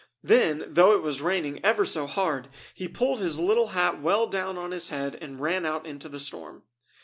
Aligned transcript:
Then, 0.23 0.63
though 0.67 0.95
it 0.95 1.03
was 1.03 1.21
raining 1.21 1.63
ever 1.63 1.85
so 1.85 2.07
hard, 2.07 2.49
he 2.73 2.87
pulled 2.87 3.19
his 3.19 3.39
little 3.39 3.67
hat 3.67 4.01
well 4.01 4.25
down 4.25 4.57
on 4.57 4.71
his 4.71 4.89
head 4.89 5.15
and 5.21 5.39
ran 5.39 5.63
out 5.63 5.85
into 5.85 6.09
the 6.09 6.19
storm. 6.19 6.63